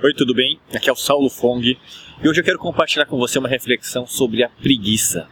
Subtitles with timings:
[0.00, 0.58] Oi, tudo bem?
[0.74, 1.78] Aqui é o Saulo Fong
[2.22, 5.28] e hoje eu quero compartilhar com você uma reflexão sobre a preguiça.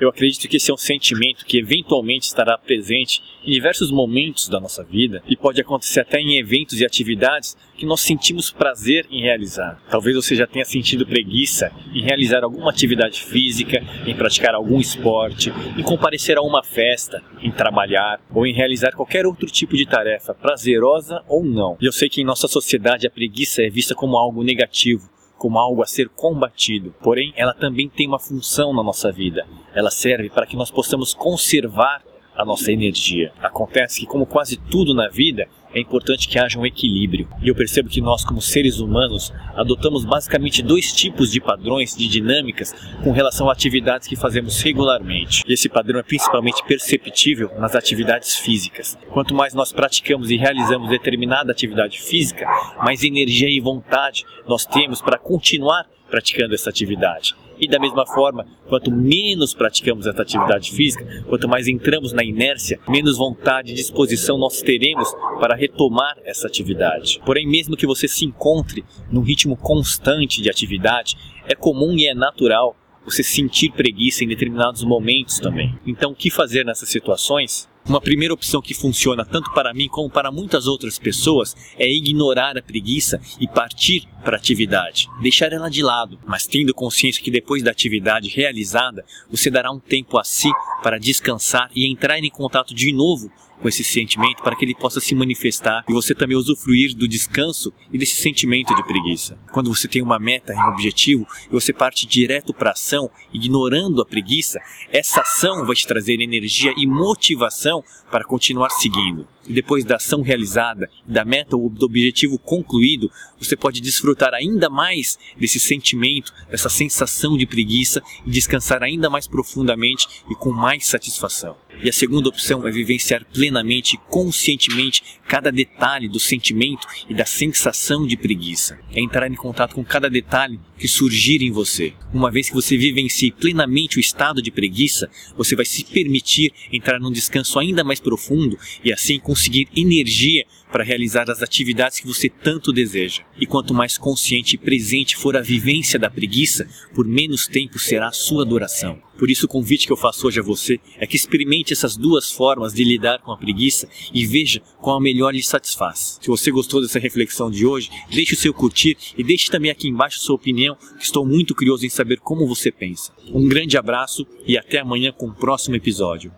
[0.00, 4.58] Eu acredito que esse é um sentimento que eventualmente estará presente em diversos momentos da
[4.58, 9.22] nossa vida e pode acontecer até em eventos e atividades que nós sentimos prazer em
[9.22, 9.80] realizar.
[9.88, 15.52] Talvez você já tenha sentido preguiça em realizar alguma atividade física, em praticar algum esporte,
[15.76, 20.34] em comparecer a uma festa, em trabalhar ou em realizar qualquer outro tipo de tarefa,
[20.34, 21.76] prazerosa ou não.
[21.80, 25.13] E eu sei que em nossa sociedade a preguiça é vista como algo negativo
[25.44, 26.94] como algo a ser combatido.
[27.02, 29.46] Porém, ela também tem uma função na nossa vida.
[29.74, 32.02] Ela serve para que nós possamos conservar
[32.34, 33.30] a nossa energia.
[33.42, 37.28] Acontece que, como quase tudo na vida, é importante que haja um equilíbrio.
[37.42, 42.06] E eu percebo que nós, como seres humanos, adotamos basicamente dois tipos de padrões, de
[42.06, 45.42] dinâmicas, com relação a atividades que fazemos regularmente.
[45.46, 48.96] E esse padrão é principalmente perceptível nas atividades físicas.
[49.10, 52.46] Quanto mais nós praticamos e realizamos determinada atividade física,
[52.78, 57.34] mais energia e vontade nós temos para continuar praticando essa atividade.
[57.58, 62.80] E da mesma forma, quanto menos praticamos essa atividade física, quanto mais entramos na inércia,
[62.88, 67.20] menos vontade e disposição nós teremos para retomar essa atividade.
[67.24, 72.14] Porém, mesmo que você se encontre num ritmo constante de atividade, é comum e é
[72.14, 75.78] natural você sentir preguiça em determinados momentos também.
[75.86, 77.68] Então, o que fazer nessas situações?
[77.86, 82.56] Uma primeira opção que funciona tanto para mim como para muitas outras pessoas é ignorar
[82.56, 87.30] a preguiça e partir para a atividade, deixar ela de lado, mas tendo consciência que
[87.30, 90.50] depois da atividade realizada, você dará um tempo a si
[90.82, 95.00] para descansar e entrar em contato de novo com esse sentimento para que ele possa
[95.00, 99.38] se manifestar e você também usufruir do descanso e desse sentimento de preguiça.
[99.52, 104.00] Quando você tem uma meta um objetivo e você parte direto para a ação, ignorando
[104.00, 109.26] a preguiça, essa ação vai te trazer energia e motivação para continuar seguindo.
[109.48, 115.18] Depois da ação realizada, da meta ou do objetivo concluído, você pode desfrutar ainda mais
[115.38, 121.56] desse sentimento, dessa sensação de preguiça e descansar ainda mais profundamente e com mais satisfação.
[121.82, 128.06] E a segunda opção é vivenciar plenamente, conscientemente, cada detalhe do sentimento e da sensação
[128.06, 128.78] de preguiça.
[128.92, 131.92] É entrar em contato com cada detalhe que surgir em você.
[132.12, 137.00] Uma vez que você vivencie plenamente o estado de preguiça, você vai se permitir entrar
[137.00, 142.28] num descanso ainda mais profundo e assim conseguir energia para realizar as atividades que você
[142.28, 143.22] tanto deseja.
[143.38, 148.08] E quanto mais consciente e presente for a vivência da preguiça, por menos tempo será
[148.08, 149.02] a sua duração.
[149.18, 152.30] Por isso, o convite que eu faço hoje a você é que experimente essas duas
[152.30, 156.18] formas de lidar com a preguiça e veja qual a melhor lhe satisfaz.
[156.22, 159.88] Se você gostou dessa reflexão de hoje, deixe o seu curtir e deixe também aqui
[159.88, 163.12] embaixo sua opinião, que estou muito curioso em saber como você pensa.
[163.32, 166.32] Um grande abraço e até amanhã com o próximo episódio.